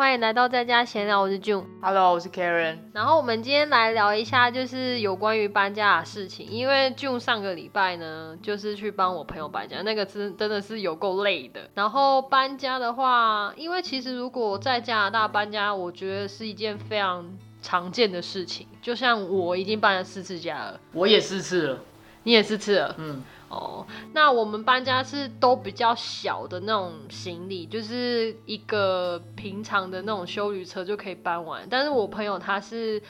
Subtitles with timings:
[0.00, 1.62] 欢迎来到在家闲聊，我是 June。
[1.82, 2.78] Hello，我是 Karen。
[2.94, 6.46] 然后我们今天来聊一下，就是有关于搬家的事情。
[6.46, 11.68] 因为 June 上个礼拜呢，就是去帮我朋友搬家，那个真真的是有够累的。
[11.74, 17.30] 然后搬家的话，因为其实如果在加拿大搬家，我觉得是一件非常
[17.60, 18.66] 常见的事情。
[18.80, 21.78] 就像我已经搬了四次家了，我也四次了，
[22.22, 22.94] 你也四次了。
[22.96, 31.66] 嗯，哦，那我们搬家是都比较小的那种行李，就是一个平常的那种修旅车就可以搬完。
[31.68, 33.02] 但是我朋友他是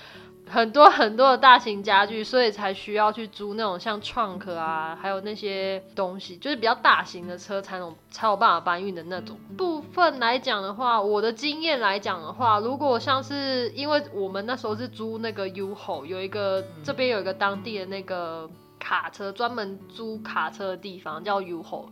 [0.48, 18.48] 很多很多的大型家具，所以才需要去租那种像 trunk 啊，还有那些东西，就是比较大型的车才能才有办法搬运的那种部分来讲的话，我的经验来讲的话，如果像是因为我们那时候是租那个 U 吼，有一个这边有一个当地的那个。
[18.80, 21.88] 卡车专门租卡车的地方叫 U h o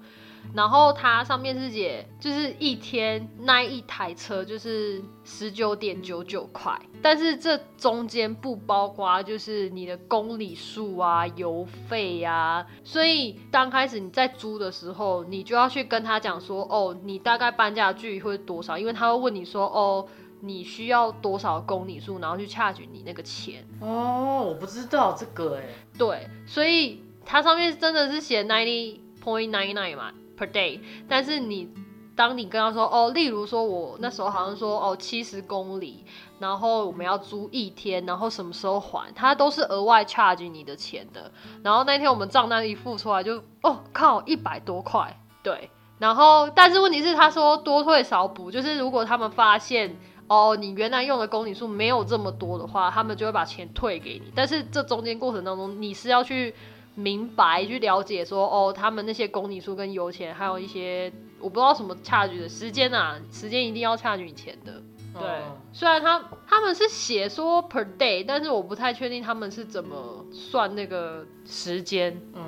[0.54, 20.08] 然后它上面是写就是一天那一台车就是十九点九九块，但是这中间不包括就是你的公里数啊、油费呀、所以刚开始你在租的时候，你就要去跟他讲说，哦，你大概搬家距离会多少，因为他会问你说，哦。
[20.40, 23.66] 你需要多少公里数，然后去 charge 你那个钱。
[23.80, 25.64] 哦，我不知道这个哎，
[25.98, 31.68] 对，所以它上面真的是写 ninety point nine nine 嘛 per day，但是你
[32.14, 36.04] 当你跟他说哦，例如说我那时候好像说哦七十公里，
[36.38, 41.32] 然后我们要租一天，然后什么时候还，它都是额外 charge 你的钱的。
[41.64, 45.70] 然后那天我们账单一付出来就哦靠一百多块，对。
[45.98, 49.96] 然后但是问题是他说多退少补，就是如果他们发现。
[50.28, 54.30] 哦，你原来用的公里数没有这么多的话，他们就会把钱退给你。
[54.34, 56.54] 但是这中间过程当中，你是要去
[56.94, 64.82] 明白、去了解说，哦，他们那些公里数跟油钱，还有一些我不知道什么差距的时间啊，时间一定要差距你钱的。
[65.14, 72.44] 对，哦虽然他他们是写说 per day，但是我不太确定他们是怎么算那个时间，嗯，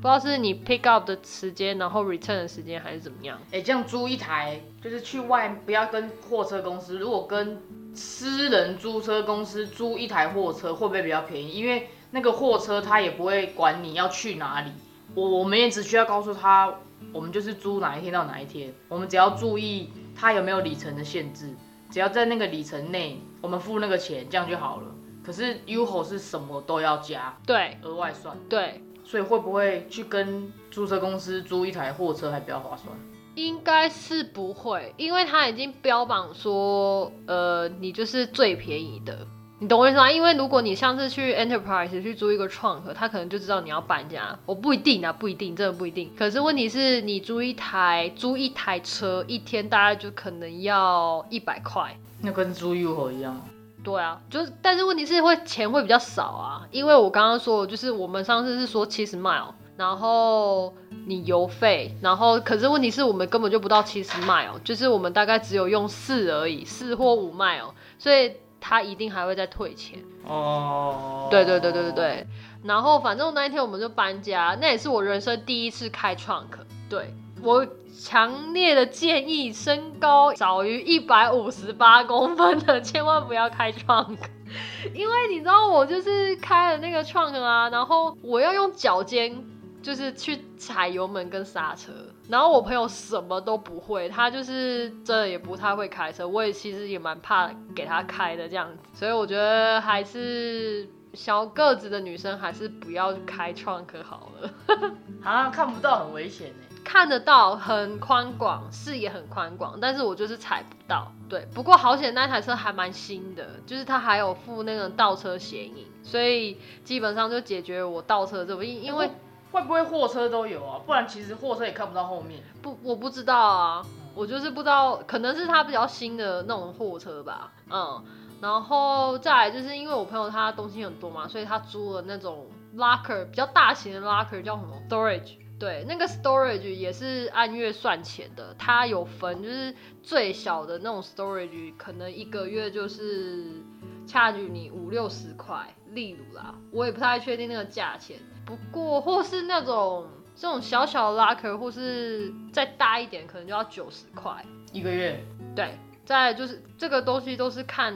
[0.00, 3.36] 不知道是你 pick up 的时间，然后 return 的时间，还是怎么样。
[3.50, 7.60] 哎，这样租一台就是去外不要跟货车公司，如果跟
[7.94, 11.52] 私人租车公司租一台货车，会不会比较便宜？
[11.52, 14.70] 因为那个货车他也不会管你要去哪里，
[15.16, 16.72] 我我们也只需要告诉他，
[17.12, 21.52] 我们就是租哪一天到哪一天，我们只要注意他有没有里程的限制，
[21.90, 24.94] 只要在那个里程内，我们付那个钱，这样就好了。
[25.24, 28.34] 可是 UHO 是什么都要加，对额外算。
[28.48, 32.94] 对，所以会不会去跟租车公司租一台货车还比较划算？
[33.36, 39.26] 应该是不会，因为他已经标榜说，呃，你就是最便宜的，
[39.60, 40.12] 你懂我意思吗？
[40.12, 46.10] 因为如果你上次去 Enterprise 去租一个 trunk，他可能就知道你要搬家，我不一定啊，不一定，真的不一定。
[46.14, 51.96] 可是问题是你租一台租一台车，一天大概就可能要一百块。
[52.20, 53.40] 那跟租 UHO 一样。
[53.88, 60.74] 对啊，就是，但是问题是会钱会比较少啊，因为我刚刚说，就是我们上次是说七十 mile，然后
[61.06, 69.98] 你油费，然后可是问题是我们根本就不到七十 mile，就是我们大概只有用四而已，四或五 mile，所以他一定还会再退钱。
[70.26, 71.28] 哦。
[71.30, 72.26] 对对对对对对，
[72.64, 76.58] 然后反正那一天我们就搬家，那也是我人生第一次开 trunk，
[76.90, 77.66] 对我
[78.00, 84.04] 强烈的建议，身高少于一百五十八公分的千万不要开创。
[84.16, 84.28] 可
[84.94, 89.44] 因为你知道我就是开了那个创可啊，然后我要用脚尖
[89.82, 91.92] 就是去踩油门跟刹车，
[92.28, 104.50] 然后我朋友什么都不会，他就是真的也不太会开车，我也其实也蛮怕给他开的这样子，所以我觉得还是小个子的女生还是不要开 trunk 好了。
[105.24, 106.54] 啊，看不到很危险呢。
[106.84, 111.12] 看得到很宽广，视野很宽广，但是我就是踩不到。
[111.28, 119.10] 对，不过好险那台车还蛮新的，就是它还有附那个倒车显影，所以基本上就解决我倒车这个因因为
[119.50, 120.80] 会不会货车都有啊？
[120.86, 122.42] 不然其实货车也看不到后面。
[122.62, 123.84] 不我不知道啊，
[124.14, 128.02] 我就是不知道，可能是它比较新的那种货车吧，嗯，
[128.40, 132.46] 然后再来就是因为我朋友他东西很多嘛，所以他租了那种
[132.76, 135.36] locker 比较大型的 locker 叫什么 storage。
[135.58, 139.74] 对，那个 storage 也是按月算钱的，它有分，就是
[140.04, 143.60] 最小的那种 storage 可能一个月就是
[144.06, 148.18] 差距你五六十块，例如啦，我也不太确定那个价钱。
[148.46, 150.06] 不过或是那种
[150.36, 154.32] 这种小小的 locker，或是再大一点，可能就要九十块。
[154.72, 155.18] 一个月。
[155.56, 157.92] 对，再就是这个东西都是看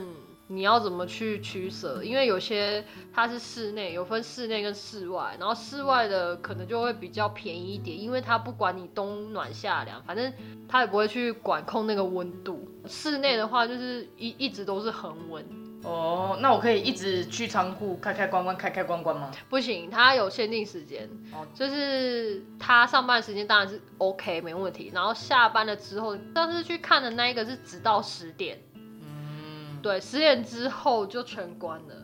[0.54, 10.32] 你要怎么去取舍，因为有些它是室内，有分室内跟室外，然后室外的可能就会比较便宜一点，因为它不管你冬暖夏凉，反正
[10.68, 12.68] 它也不会去管控那个温度。
[12.86, 15.44] 室内的话就是一一直都是恒温，
[15.84, 19.30] 哦，那我可以一直去仓库开开关关开开关关吗？
[19.48, 28.71] 不行，它有限定时间，哦就是他上班时间当然是 OK 没问题，然后下班了之后，上次去看的那一个是直到十点，嗯，
[29.82, 31.94] 对，十点之后就全关了。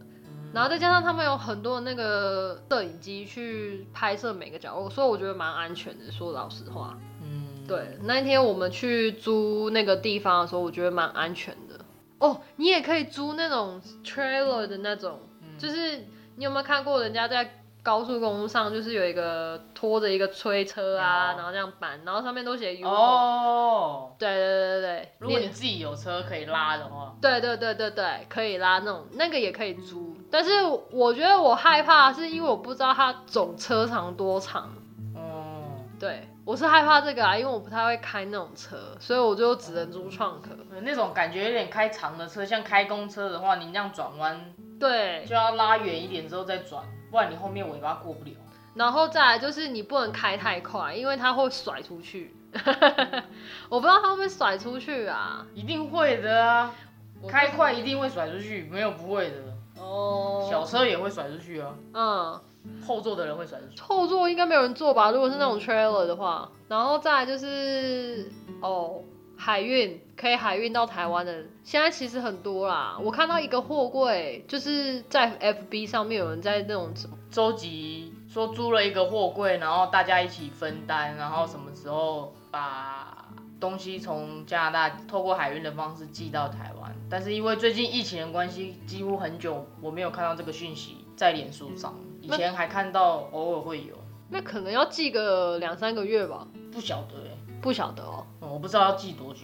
[0.52, 6.10] 然后再加上他们有很多那个摄影机去拍摄每个角落，所以我觉得蛮安全的。
[6.10, 11.78] 说老实话，嗯，对，那一天我们去租那个地方的时候，我觉得蛮安全的。
[12.18, 15.20] 哦，你也可以租那种 trailer 的那种，
[15.58, 15.98] 就是
[16.36, 17.57] 你有没有看过人家在
[17.88, 22.86] 高速公路上，就是有一个拖着一个推车啊，然后这样搬，然后上面都写 U。
[22.86, 30.14] 哦，对对对对对，如果你自己有车可以拉的话，对对对对对，可以拉那种，那个也可以租。
[30.30, 30.50] 但是
[30.90, 34.70] 我觉得我害怕，是因为我不知道它总车长多长。
[35.14, 40.50] 哦，对，我是害怕这个啊，因为我不太会开那种车，所以我就只能租创客。
[40.82, 48.30] 那种感觉有点开长的车，像开公车的话，你那样转弯对，就要拉远一点之后再转，不然你后面尾巴过不了。
[48.74, 52.34] 然后再来就是你不能开太快，因为它会甩出去。
[53.68, 55.44] 我不知道它会不会甩出去啊？
[55.54, 56.72] 一定会的啊，
[57.20, 59.36] 我开快一定会甩出去，没有不会的。
[59.82, 62.40] 哦，小车也会甩出去啊，嗯，
[62.86, 63.80] 后座的人会甩出去。
[63.80, 65.10] 后座应该没有人坐吧？
[65.10, 68.30] 如果是那种 trailer 的话，然后再来就是
[68.60, 69.02] 哦，
[69.40, 72.98] 海运可以海运到台湾的，现在其实很多啦。
[73.00, 76.92] 我看到一个货柜，就是在 FB 上面有人在那种
[77.30, 83.28] 收集说租了一个货柜，然后大家一起分担，然后什么时候把
[83.60, 86.94] 东西从加拿大透过海运的方式寄到台湾。
[87.08, 93.94] 但是因为最近疫情的关系，几乎很久我没有看到这个讯息在脸书上，以前还看到偶尔会有，
[94.30, 98.26] 那可能要寄个两三个月吧，不晓得哎、不晓得哦。
[98.40, 99.40] 嗯我不知道要寄多久。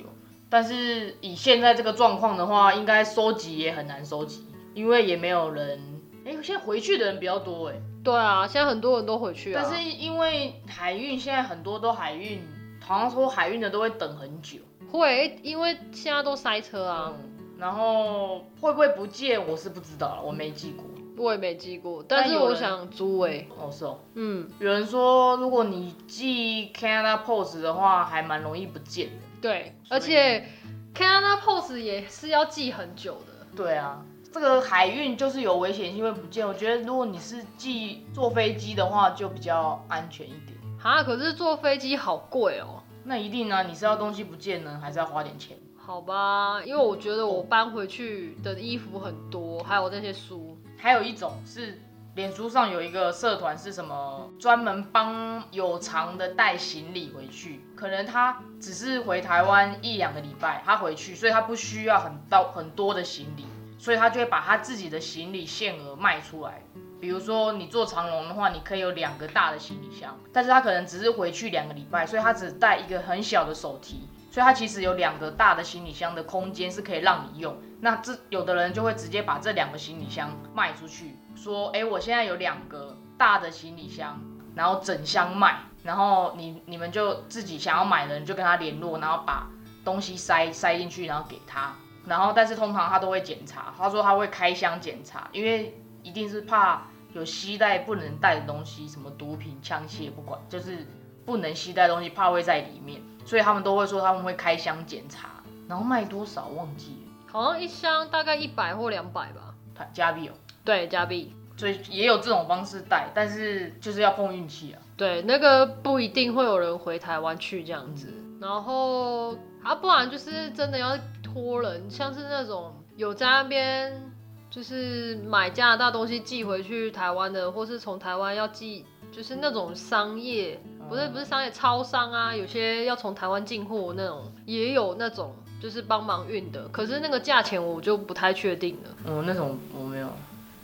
[0.48, 5.80] 但是以现在这个状况的话，应该收集也很难收集，因为也没有人。
[6.24, 9.62] 哎、现在回去的人比较多哎、对啊，现在很多人都回去啊。
[9.62, 12.40] 但是因为海运现在很多都海运，
[12.80, 14.60] 好像说海运的都会等很久。
[14.90, 17.12] 会，因为现在都塞车啊。
[17.14, 20.84] 嗯，然后会不会不见，我是不知道了，我没寄过。
[21.16, 24.00] 我也没寄过，但是我想租诶、哦，是哦。
[24.14, 29.12] 嗯，有人说，如果你寄 Canada Post 的话，还蛮容易不见的。
[29.40, 30.46] 对，而且
[30.94, 33.46] Canada Post 也是要寄很久的。
[33.56, 36.46] 对啊，这个海运就是有危险性会不见。
[36.46, 40.58] 我觉得如果你是寄坐飞机的话，就比较安全一点。
[40.78, 42.82] 哈，可是坐飞机好贵哦。
[43.04, 45.56] 那一定啊，你是要东西不见呢，还是要花点钱？
[45.86, 50.56] 好吧，因为我觉得我搬回去的衣服很多，还有那些书。
[50.78, 51.78] 还有一种是，
[52.14, 57.60] 脸书上有一个社团是什么，专门帮有偿的带行李回去。
[57.76, 63.44] 可能他只是回台湾一两个礼拜，他回去，所以他不需要很到很多的行李，
[63.78, 66.62] 所以他就会把他自己的行李限额卖出来。
[66.98, 77.56] 比如说你做长龙的话，你可以有两个大的行李箱，但是他可能只是回去两个礼拜，所以他只带一个很小的手提，所以他其实有两个大的行李箱的空间是可以让你用。
[77.80, 84.20] 那这有的人就会直接把这两个行李箱卖出去，说，哎、我现在有两个大的行李箱，
[84.56, 89.46] 然后整箱卖，然后你你们就自己想要买的人就跟他联络，然后把
[89.84, 91.72] 东西塞塞进去，然后给他，
[92.04, 100.84] 然后但是通常他都会检查，他说他会开箱检查，因为一定是怕有携带不能带的东西，什么毒品、枪械不管，就是
[101.24, 109.54] 不能携带东西，怕会在里面，所以他们都会说他们会开箱检查，然后卖多少忘记了，好像一箱大概一百或两百吧。
[109.74, 110.32] 台加币哦，
[110.64, 111.34] 对，加币。
[111.56, 114.82] 所以也有这种方式带，但是就是要碰运气啊。
[114.96, 118.12] 对，那个不一定会有人回台湾去这样子。
[118.40, 124.12] 然后啊，不然就是真的要托人，像是那种有在那边
[124.50, 138.90] 就是买加拿大东西寄回去台湾的，或是从台湾要寄，就是那种商业，不是不是商业超商啊，有些要从台湾进货那种，也有那种就是帮忙运的，可是那个价钱我就不太确定了。
[139.06, 140.08] 嗯，那种我没有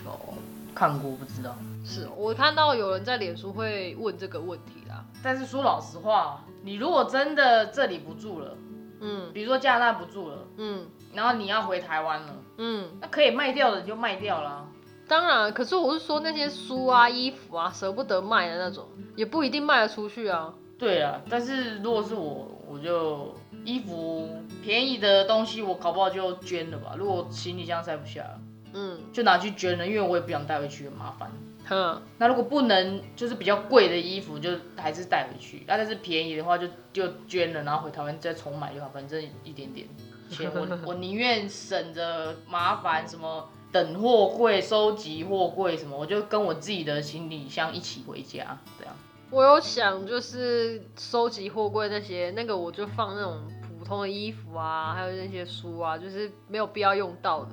[0.05, 0.35] 哦，
[0.75, 1.57] 看过，不知道。
[1.85, 5.05] 是我看到有人在脸书会问这个问题啦。
[5.23, 8.57] 但是说老实话，你如果真的这里不住了，
[9.01, 12.89] 嗯比如说加拿大不住了，嗯然后你要回台湾了，嗯。
[13.01, 14.67] 那可以卖掉的你就卖掉啦。
[15.11, 18.87] 当然，可是我是说那些书啊、衣服啊，舍不得卖的那种，
[19.17, 20.55] 也不一定卖得出去啊。
[20.79, 24.29] 对啊，但是如果是我，我就衣服
[24.63, 26.95] 便宜的东西，我搞不好就捐了吧。
[26.97, 28.25] 如果行李箱塞不下，
[28.73, 31.29] 嗯，就拿去捐了，因为我也不想带回去，很麻烦。
[31.67, 35.65] 哼，那如果不能，就是比较贵的衣服，就还是带回去。
[35.67, 39.89] 那、但是便宜的话就，就捐了，然后回台湾再重买就好，反正一点点
[40.31, 48.95] 钱，我 我宁愿省着麻烦什么等货柜、收集货柜什么，我就跟我自己的行李箱一起回家，这样。
[49.31, 53.41] 我有想就是收集货柜那些，那个我就放那种
[53.79, 57.51] 普通的衣服啊，还有那些书啊，就是没有必要用到的，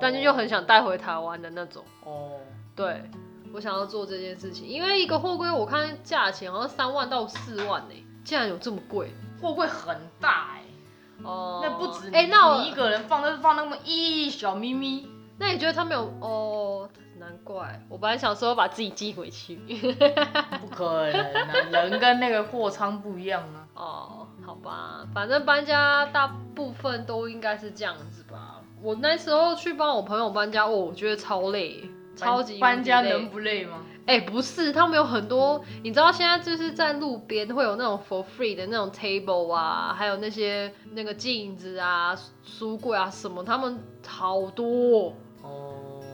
[0.00, 1.84] 但是又很想带回台湾的那种。
[2.04, 2.32] 哦，
[2.74, 3.08] 对，
[3.52, 7.94] 我想要做这件事情，因为一个货柜我看价钱好像三万到四万呢、
[8.24, 10.64] 竟然有这么贵货柜很大哎、
[11.22, 11.60] 哦。
[11.62, 15.06] 那不止你,、哎、那我你一个人放，那是放那么一小咪咪。
[15.38, 16.88] 那你觉得他们有哦？
[17.16, 19.56] 难怪，我本来想说把自己寄回去。
[20.60, 23.66] 不可能啊，人跟那个货仓不一样啊。
[23.74, 28.60] 哦，好吧，反正搬家大部分都应该是这样子吧。
[28.82, 33.78] 我那时候去帮我朋友搬家，哦，我觉得超累，超级搬家能不累吗？
[34.06, 45.08] 哎、不是，他们有很多，你知道现在就是在路边会有那种 for free 的那种 table 啊，还有那些那个镜子啊、书柜啊什么，他们好多。
[45.08, 45.12] 哦，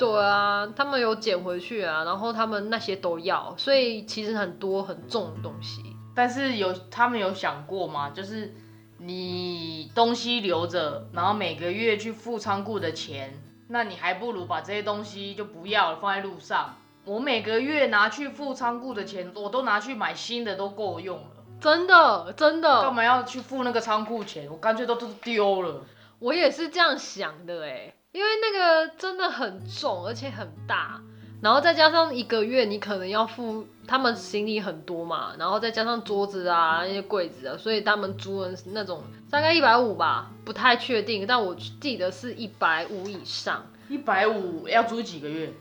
[0.00, 5.83] 对啊，他们有捡回去啊，然后他们那些都要，所以其实很多很重的东西。
[6.14, 8.09] 但是有他们有想过吗？
[8.09, 8.54] 就是
[8.97, 16.76] 你东西留着，然后每个月去付仓库的钱，那你还不如把这些东西就不要了，放在路上。
[17.04, 21.26] 我每个月拿去付仓库的钱，我都拿去买新的，都够用了。
[21.61, 24.49] 真的，真的干，嘛要去付那个仓库钱？
[24.50, 25.85] 我干脆都都丢了。
[26.19, 31.00] 我也是这样想的哎，因为那个真的很重，而且很大，
[31.40, 43.64] 然后再加上一个月你可能要付，他们行李很多嘛，然后再加上桌子啊那些柜子啊，所以他们租的那种大概一百五吧，不太确定，但我记得是一百五以上。
[43.88, 45.52] 一百五要租几个月？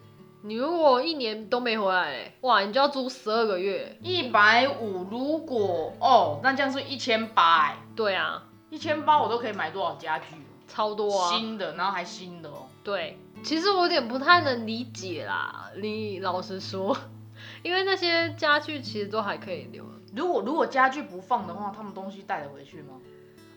[0.41, 3.95] 你如果一年都没回来嘞，哇，你就要租十二个月。
[4.01, 8.41] 一百五，如果哦，那这样是一千八哎，对啊，
[8.71, 10.25] 一千八我都可以买多少家具？
[10.69, 11.31] 超多啊。
[11.31, 12.67] 新的，然后还新的哦。
[12.83, 15.69] 对，其实我有点不太能理解啦。
[15.81, 16.95] 你老实说，
[17.63, 19.83] 因为那些家具其实都还可以留。
[20.15, 22.95] 如果如果家具不放的话，他们东西带得回去吗？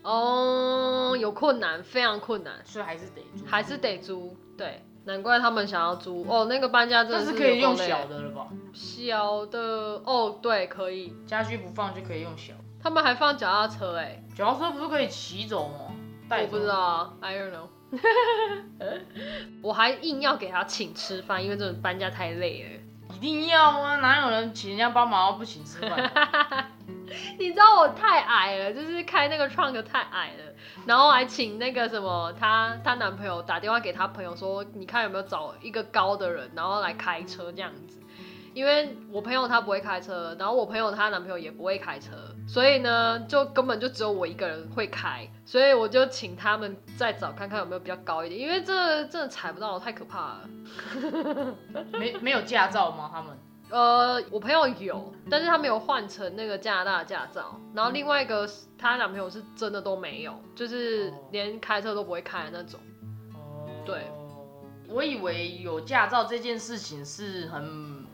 [0.03, 3.47] 哦，有困难，非常困难，所以还是得租。
[3.47, 4.37] 还是得租。
[4.59, 6.27] 对，难怪他们想要租。
[6.29, 8.49] 哦，那个搬家真的是是可以用小的了吧？
[8.75, 11.15] 小的哦，对，可以。
[11.27, 12.53] 家具不放就可以用小。
[12.83, 15.95] 他们还放脚踏车哎，脚踏车不是可以骑走吗？
[16.41, 16.79] 我不知道。
[16.81, 17.69] 啊，I don't know。
[19.63, 23.15] 我还硬要给他请吃饭，因为这种搬家太累了。
[23.15, 23.97] 一定要啊！
[23.97, 26.73] 哪有人请人家帮忙不请吃饭？
[27.39, 30.45] 你知道我太矮了，就是开那个 trunk 太矮了，
[30.87, 38.02] 然后还请那个什么，她她男朋友打电话给她朋友说，你看有没有找一个高的人，然后来开车这样子。
[38.55, 42.11] 因为我朋友他不会开车，然后我朋友她男朋友也不会开车，
[42.47, 50.49] 所以呢，就根本就只有我一个人会开，所以我就请他们再找看看有没有比较高一点，因为这真的踩不到，太可怕了。
[51.99, 53.11] 没没有驾照吗？
[53.13, 53.37] 他们
[53.71, 57.59] 呃，我朋友有，但是他没有换成那个加拿大的驾照。
[57.75, 62.79] 然后另外一个她男朋友是真的都没有，就是哦连开车都不会开的那种。
[63.33, 64.03] 哦对，
[64.89, 68.05] 我以为有驾照这件事情是很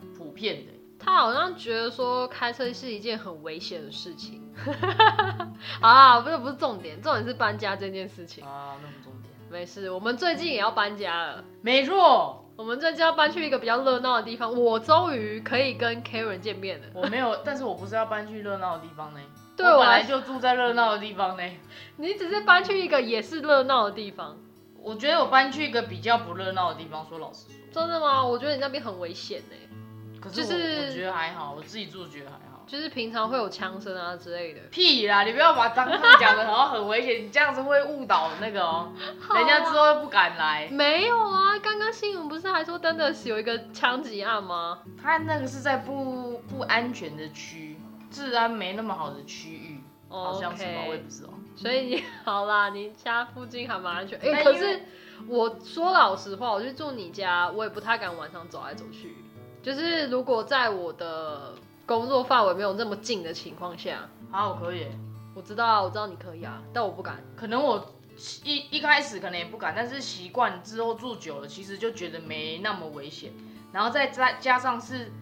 [0.99, 4.43] 他好像觉得说开车是一件很危险的事情。
[5.81, 8.45] 好啦，不是不是重点，重点是搬家这件事情。
[8.45, 9.33] 啊，那不重点。
[9.51, 11.45] 没事，我们最近也要搬家了。
[11.63, 16.87] 没错，我们最近要搬去一个比较热闹的地方，我终于可以跟 Karen 见面了。
[16.93, 19.21] 我没有， 但是我不是要搬去热闹的地方呢。
[19.57, 21.43] 对我我本来就住在热闹的地方呢。
[21.97, 24.37] 你只是搬去一个也是热闹的地方，
[24.83, 28.25] 我觉得我搬去一个比较不热闹的地方，说老实说，真的吗？
[28.25, 29.57] 我觉得你那边很危险呢。
[30.21, 32.65] 可是我、就是我觉得还好，我自己住觉得还好。
[32.67, 34.61] 就是平常会有枪声啊之类的。
[34.71, 35.23] 屁啦！
[35.23, 38.93] 你不要把脏话讲的好像很危险，你这样子会误导那个哦、
[39.35, 40.69] 人家之后不敢来。
[40.71, 44.81] 没有啊，刚刚新闻不是还说 Dundas 有一个枪击案吗？
[45.03, 51.31] 他那个是在不不安全的区，治安没那么好的区域，好像是吧我也不知道。
[51.57, 54.21] 所以你 好啦，你家附近还蛮安全。
[54.21, 54.83] 哎、可是
[55.27, 59.17] 我说老实话，我去住你家，我也不太敢晚上走来走去。
[59.69, 61.53] 就是如果在我的
[61.85, 64.87] 工作范围没有那么近的情况下，好，我可以。
[65.35, 67.23] 我知道啊，我知道你可以啊，但我不敢。
[67.37, 67.95] 可能我
[68.45, 73.31] 一一开始可能也不敢，但是习惯之后住久了，其实就觉得没那么危险。
[73.71, 75.13] 然后再再加上是，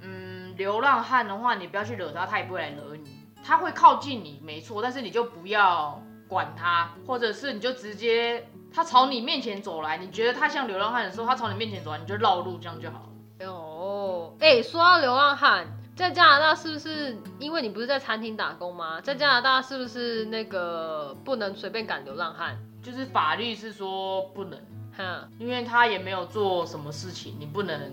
[0.00, 3.08] 嗯，流浪汉的话，你不要去惹他，他也不会来惹你。
[3.44, 13.11] 他会靠近你，没错，但是你就不要管他，或者是你就直接他朝你面前走来，你觉得他像流浪汉的时候，他朝你面前走来，你就绕路，这样就好了。
[13.44, 19.00] 哦，哎、说到流浪汉，在加拿大是不是因为你不是在餐厅打工吗？
[19.00, 22.56] 在加拿大是不是那个不能随便赶流浪汉？
[22.82, 24.58] 就是法律是说不能，
[24.96, 27.92] 哼，因为他也没有做什么事情，你不能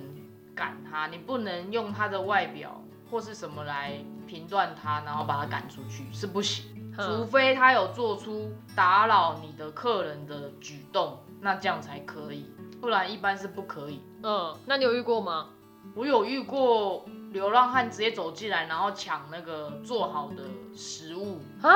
[0.56, 6.66] 赶他，你不能用他的外表或是什么来评断他，然后把他赶出去是不行。
[6.96, 14.02] 除，非他有做出打扰你的客人的举动，那这样才可以，不然一般是不可以。
[14.24, 15.48] 嗯，那你有遇过吗？
[15.96, 20.44] 我有遇过流浪汉直接走进来，然后抢那个做好的
[20.76, 21.70] 食物，啊？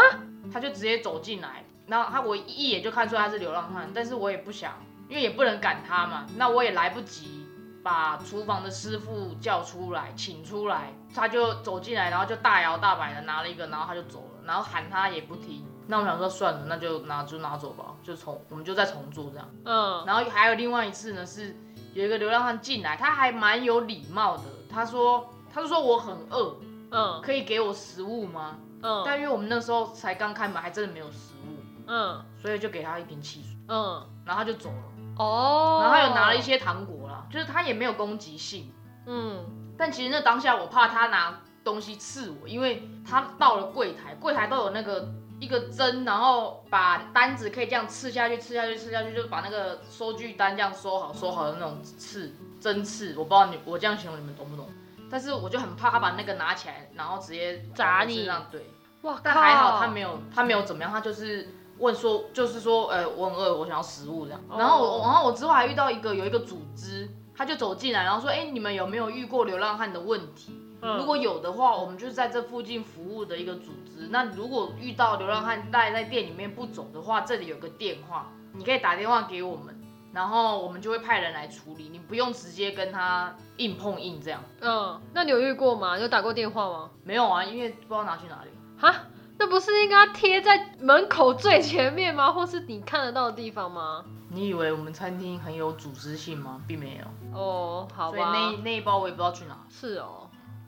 [0.52, 4.74] 他就直接走进来，然后他我一眼就看出来他是流浪汉，但是我也不想，
[5.08, 7.48] 因为也不能赶他嘛，那我也来不及
[7.82, 19.48] 把厨房的师傅叫出来，请出来，他就走进来，然后就大摇大摆的拿了一个，然后他就走了，然后喊他也不听，那我想说算了，那就拿就拿走吧，就重我们就再重做这样。
[19.66, 21.56] 嗯，然后还有另外一次呢，是
[21.94, 26.56] 有一个流浪汉进来，他还蛮有礼貌的，他说他就说我很饿，
[26.92, 28.58] 嗯，可以给我食物吗？
[28.82, 31.58] 嗯，但因为我们那时候才刚开门，还真的没有食物，
[31.88, 34.76] 嗯，所以就给他一瓶汽水，嗯，然后他就走了。
[35.16, 38.74] 哦，然后他有拿了一，些糖果啦，就是他也没有攻击性，
[39.06, 39.46] 嗯，
[39.78, 45.08] 但其实那当下我怕他拿东西刺我，因为他到了柜台，柜台都有那个
[45.40, 54.68] 一个针，然后把单子可以这样刺下去，刺下去，刺下去，就把那个收据单这样收好，收好的那种刺针刺，我不知道你我这样形容你们懂不懂？
[55.10, 58.66] 但是我就很怕他把那个拿起来，然后直接砸你这样对。
[59.04, 64.42] 哇，但还好他没有，他没有怎么样，他就是问说，就是说，呃，我很饿，我想要食物这样。
[64.50, 70.58] 哦然后我，然后我之后还遇到一个有一个组织，他就走进来，然后说，哎、你们有没有遇过流浪汉的问题？
[70.84, 74.10] 嗯如果有的话，我们就是在这附近服务的一个组织。
[74.10, 79.80] 那如果遇到流浪汉待在店里面不走的话，这里有个电话，你可以打电话给我们，
[80.12, 84.44] 然后我们就会派人来处理，你不用直接跟他硬碰硬这样。
[84.60, 85.98] 嗯，那你有遇过吗？
[85.98, 86.90] 有打过电话吗？
[87.06, 88.50] 没有啊，因为不知道拿去哪里。
[88.78, 88.94] 哈，
[89.40, 92.32] 那不是应该贴在门口最前面吗？
[92.32, 94.04] 或是你看得到的地方吗？
[94.30, 96.60] 你以为我们餐厅很有组织性吗？
[96.68, 97.40] 并没有。
[97.40, 100.23] 哦，好所以吧，那那一包我也不知道去哪，是哦，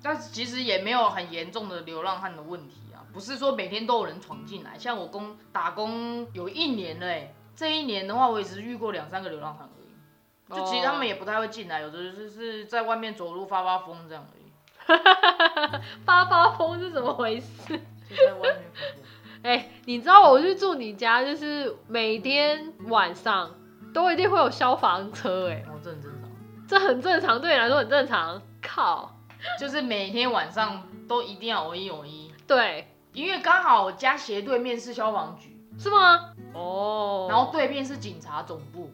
[0.05, 4.77] 但是其实也没有很严重的流浪汉的问题啊，不是说每天都有人闯进来。
[4.77, 10.55] 像我工打工有一年了，哎，这一年的话，我也只是遇过两三个流浪汉而已。
[10.55, 17.75] 就其实他们也不太会进来，有的就是在外面走路发发疯这样而已， 发发疯是怎么回事？
[18.07, 18.61] 就在外面。
[19.41, 23.55] 哎、你知道我去住你家，就是每天晚上
[23.91, 26.29] 都一定会有消防车、哎，哦，这很正常，
[26.67, 28.39] 这很正常，对你来说很正常。
[28.61, 29.14] 靠，
[29.59, 36.31] 就是每天晚上都一定要偶一偶一，对，因为刚好我家斜对面是消防局，是吗？
[36.53, 38.91] 哦，然后对面是警察总部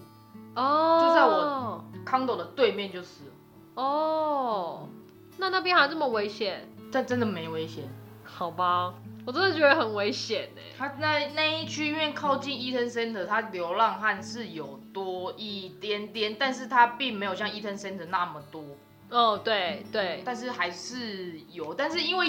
[0.56, 3.32] 哦，就在我，condo 的对面就是了，
[3.76, 4.90] 哦，
[5.38, 6.68] 那那边还这么危险？
[6.92, 7.84] 但真的没危险。
[8.24, 8.94] 好吧，
[9.26, 10.62] 我真的觉得很危险哎。
[10.78, 18.64] 他那那一区因为靠近 Eaton Center，它流浪汉是有多一点点，但是它并没有像 Eaton Center 那么多，
[19.12, 21.74] 哦，对对，但是还是有。
[21.74, 22.28] 但是因为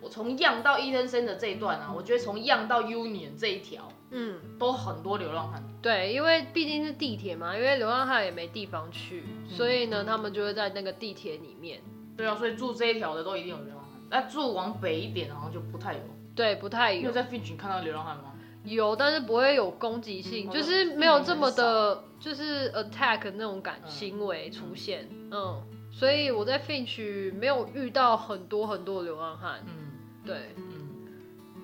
[0.00, 5.62] 我从 Young 到 Eaton Center 这一段啊，我觉得从 Young 到 Union 这一条嗯，都很多流浪汉。
[5.82, 11.80] 对，因为毕竟是地铁嘛，因为流浪汉也没地方去，嗯所以呢，他们就会在那个地铁里面。
[12.16, 14.00] 对啊，所以住这一条的都一定有流浪汉。
[14.10, 16.00] 那住往北一点好像就不太有。
[16.36, 18.32] 对，不太有你有在 Finch 看到流浪汉吗？
[18.64, 25.08] 有，但是不会有攻击性，哦就是没有这么的，就是 attack 那种感嗯行为出现。
[25.30, 25.62] 嗯，
[25.96, 29.60] 所以我在 Finch 没有遇到很多很多流浪汉。
[29.64, 29.92] 嗯
[30.26, 30.64] 对，嗯。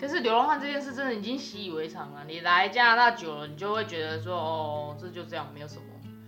[0.00, 2.24] 但是流浪汉这件事真的已经习以为常了。
[2.26, 5.82] 你来加拿大久了，你就会觉得说，哦，这就这样，没有什么。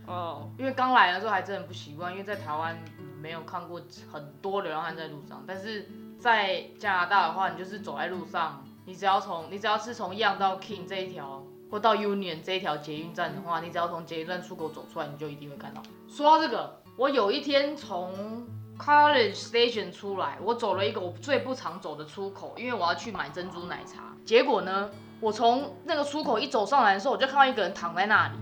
[0.04, 2.76] 哦，因为刚来的时候还真的不习惯，因为在台湾
[3.20, 5.88] 没有看过很多流浪汉在路上，但是
[6.18, 15.80] 在加拿大的话，你就是走在路上，你只要从你只要是从 Young 到 King 这一条，或到 Union 这一条捷运站的话，你只要从捷运站出口走出来，你就一定会看到。
[16.08, 18.46] 说到这个，我有一天从
[18.78, 24.14] College Station 出来，我走了一个我最不常走的出口，因为我要去买珍珠奶茶。
[24.24, 24.88] 结果呢，
[25.18, 28.34] 我从那个出口一走上来的时候，我就看到一个人躺在那里。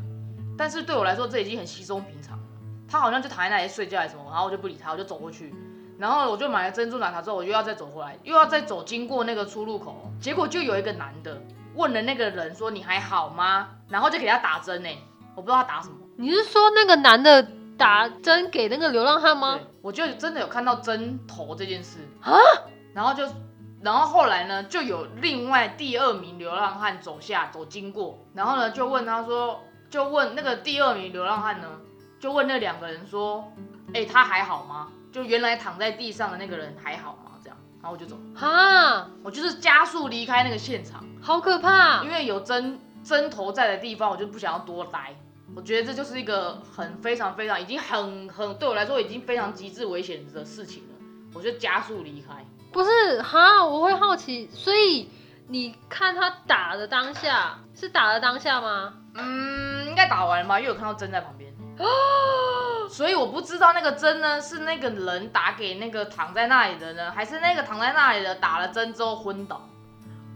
[0.59, 2.45] 但是对我来说，这已经很稀松平常了。
[2.87, 5.55] 他好像就躺在那里睡觉还是什么，然后我就不理他，我就走过去，
[5.99, 11.41] 然后我就买了珍珠奶茶之后，我又要再走回来，又要再走经过那个出入口，结果就有一个男的
[11.77, 13.71] 问了那个人说你还好吗？
[13.89, 14.91] 然后就给他打针呢，
[15.35, 15.95] 我不知道他打什么。
[16.19, 17.49] 你是说那个男的
[17.81, 22.37] 打针给那个流浪汉吗？，我就真的有看到针头这件事啊，
[22.93, 23.27] 然后就
[23.81, 31.69] 然后后来呢，就有另外第二名流浪汉走下走经过，然后呢就问他说，就问那个第二名流浪汉呢，
[32.21, 33.51] 就问那两个人说，
[33.95, 34.89] 哎、他还好吗？
[35.11, 37.33] 就原来躺在地上的那个人还好吗？
[37.43, 42.11] 这样，然后我就走，哈，我就是加速离开那个现场，好可怕因！
[42.11, 45.15] 为有针针头在的地方，我就不想要多待。
[45.55, 50.95] 我觉得这就是一个很非常非常已经很很对我来说已经非常极致危险的事情了，
[51.35, 52.45] 我就加速离开。
[52.73, 55.11] 不是哈，我会好奇，所以
[55.49, 58.95] 你看他打的当下是打的当下吗？
[59.15, 60.61] 嗯，应该打完了吧？
[60.61, 61.53] 因为我看到针在旁边，
[62.89, 69.69] 所以我不知道那个针呢是那个人打给那个躺在那里的呢，还是那个躺在那里的打了针之后昏倒？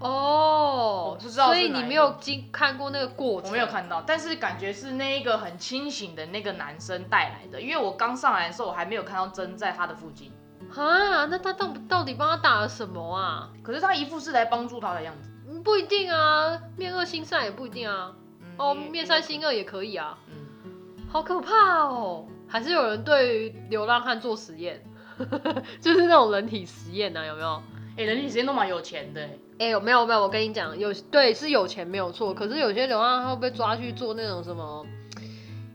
[0.00, 10.30] 哦，我不知道所以你没有经看过那个过程，我没有看到，但是感觉是那一个很清醒的那个男生带来的，因为我刚上来的时候我还没有看到针在他的附近，
[10.74, 13.50] 啊，那他到到底帮他打了什么啊？
[13.62, 15.30] 可是他一副是来帮助他的样子。
[15.48, 18.12] 嗯不一定啊，面恶心善也不一定啊。
[18.40, 22.26] 嗯哦，面善心恶也可以啊，嗯，好可怕哦！
[22.48, 24.84] 还是有人对于流浪汉做实验，
[25.80, 27.62] 就是那种人体实验呢、有没有？
[27.96, 30.22] 哎、人体实验都蛮有钱的欸，哎、有没有没有？
[30.22, 34.84] 我跟你讲，有对是有钱没有错，可是有些流浪汉会被抓去做那种什么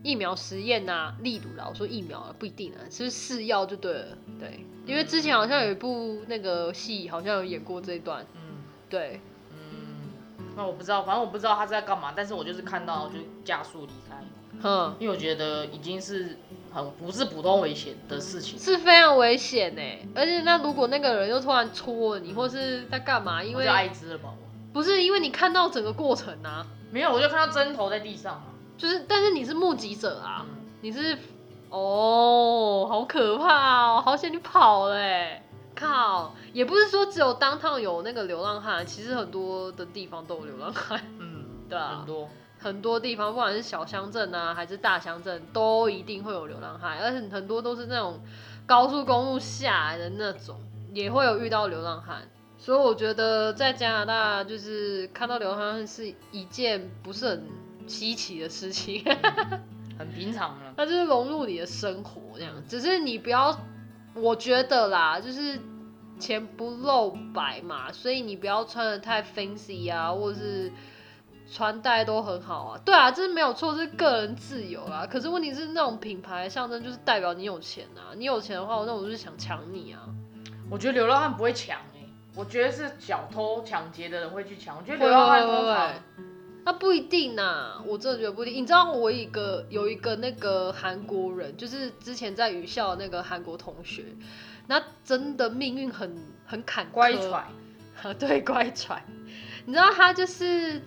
[0.04, 4.18] 疫苗实验呐、例如啦，我说疫苗啊，不一定啊，是不是试药就对了？
[4.40, 8.42] 对，因为之前好像有一部那个戏，好像有演过这一段，嗯
[8.90, 9.20] 对，嗯，
[10.60, 13.14] 那我不知道，反正我不知道他是在干嘛，但是我就是看到就
[13.46, 14.22] 加速离开，
[14.62, 16.38] 哼，因为我觉得已经是
[16.74, 19.82] 很不是普通危险的事情，是非常危险呢。
[20.14, 23.42] 而且那如果那个人又突然戳了你，或是在干嘛？
[23.42, 24.50] 因为艾滋了吧我。
[24.74, 28.48] 不是因为你看到整个过程啊，没有，我就看到针头在地上嘛。
[28.78, 31.18] 就是但是你是目击者啊，嗯你是
[31.70, 35.42] 哦，好可怕哦，好险你跑了哎！
[35.80, 42.30] 靠，也不是说只有当趟有那个流浪汉，其实很多的地方都有流浪汉，嗯， 对啊很多。
[42.62, 48.20] 很多地方不管是小乡镇啊还是大乡镇，都一定会有流浪汉，而且很多都是那种
[48.66, 50.60] 高速公路下来的那种，
[50.94, 52.24] 也会有遇到流浪汉。
[52.58, 57.48] 所以我觉得在加拿大，就是看到流浪汉是一件不是很
[57.88, 59.06] 稀奇的事情。
[59.98, 60.74] 很平常了。
[60.76, 62.54] 它就是融入你的生活这样。
[62.68, 63.58] 只是你不要，
[64.14, 65.58] 我觉得啦，就是
[66.20, 70.72] 钱不露白嘛，所以你不要穿的太 fancy 啊，或者是
[71.52, 72.82] 穿戴都很好啊。
[72.86, 75.08] 对啊，这是没有错，这是个人自由啦。
[75.10, 80.02] 可是问题是，那种品牌象征就是代表你有钱啊，你有钱的话，那我就是想抢你啊。
[80.70, 82.06] 我觉得流浪汉不会抢哎、
[82.36, 84.78] 我觉得是小偷抢劫的人会去抢。
[84.78, 85.94] 我觉得流浪汉通常
[86.66, 88.62] 那不一定呐，我真的觉得不一定。
[88.62, 94.04] 你知道我一个有一个那个韩国人，就是之前在语校的那个韩国同学，
[94.70, 97.48] 那真的命运很很坎坷，乖舛，啊，
[98.20, 99.00] 对，乖舛。
[99.66, 100.80] 你知道他就是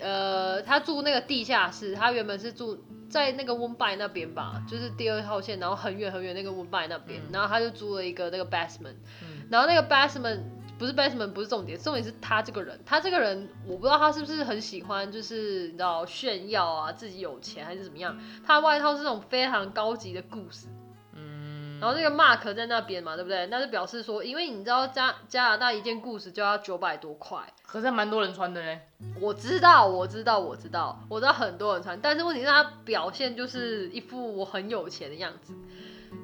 [0.00, 7.28] 呃，他住那个地下室，他原本是住在那个温拜那边吧，就是第二号线，然后很远很远那个温拜那边，嗯。
[7.30, 9.44] 然后他就租了一个那个 basement，嗯。
[9.50, 10.40] 然后那个 basement
[10.78, 20.66] 不是 basement 不是重点，重点是他这个人，他这个人我不知道他是不是很喜欢，就是你知道炫耀啊，自己有钱还是怎么样，他的外套是那种非常高级的故事。
[21.76, 23.46] 嗯，然后那个 mark 在那边嘛，对不对？
[23.46, 28.80] 那就表示说，因为你知道加加拿大一件故事就要九百多块，可是还蛮多人穿的嘞。
[29.20, 35.54] 我知道，我知道，我知道，我知道很多人穿，但是问题是他表现就是一副我很有钱的样子。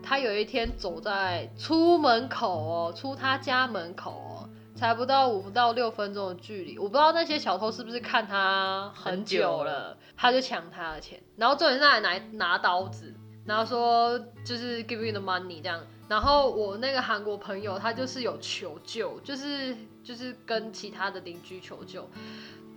[0.02, 22.08] 他有一天走在出门口哦，出他家门口哦，才不到五到六分钟的距离，我不知道那些小偷是不是看他很久了，他就抢他的钱，然后重点是他还拿拿刀子，然后说就是 give you the money 这样，然后我那个韩国朋友他就是有求救，就是就是跟其他的邻居求救，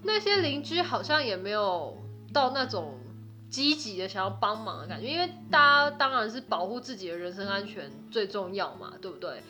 [0.03, 1.95] 那些邻居好像也没有
[2.33, 2.97] 到那种
[3.49, 9.41] 积极的想要帮忙的感觉，因为大家当然是保护自己的人身安全最重要嘛，对不对？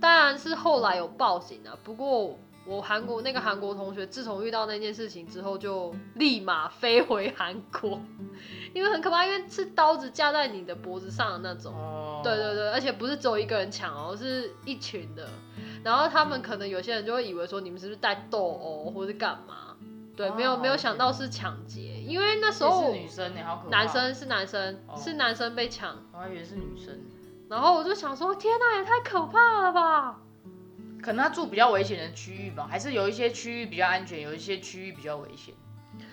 [0.00, 8.00] 当然是后来有报警啊，不过我韩国那个韩国同学自从遇到那件事情之后，就立马飞回韩国，
[8.72, 11.74] 因为很可怕，因为是刀子架在你的脖子上的那种。
[11.74, 15.28] 哦，对对对，而且不是只有一个人抢哦，是一群的。
[15.82, 19.76] 然后他们可能有些人就会以为说你们是不是带斗殴或是干嘛？
[20.16, 23.68] 对，没有哦没有想到是抢劫，因为那时候是女生呢，好可怕。
[23.68, 26.98] 男，生是男生、哦是男生被抢，我还以为是女生。
[27.50, 30.20] 然后我就想说，天哪，也太可怕了吧！
[31.04, 35.54] 可能他住比较危险的区域吧，还是有一些区域比较安全，有一些区域比较危险。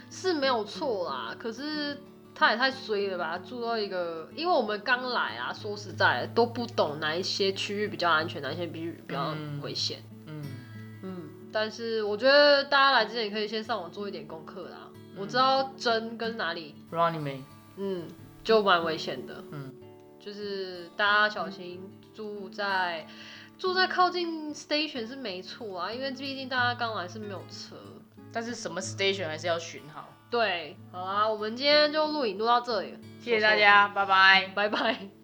[0.10, 1.97] 是没有错啦，可是
[2.36, 9.99] 他也太衰了吧，住到一个，因为我们刚来啊，说实在都不懂哪一些区域比较安全，哪一些比比较嗯危险。
[10.25, 10.43] 嗯，
[11.04, 14.89] 嗯，但是我觉得大家来之前也可以先上网做一点功课啦。
[15.15, 17.45] 我知道针跟哪里，Running Man，
[17.77, 18.08] 嗯，
[18.43, 19.41] 就蛮危险的。
[19.51, 19.73] 嗯，
[20.19, 21.82] 就是大家小心
[22.13, 23.08] 住在
[23.62, 27.76] 住在靠近 station 是没错啊，因为毕竟大家刚来是没有车。
[28.34, 30.10] 但是什么 station 还是要巡好。
[30.32, 34.47] 对，好啊，我们今天就录影录到这里，谢谢大家，拜拜。
[34.56, 35.21] 拜拜。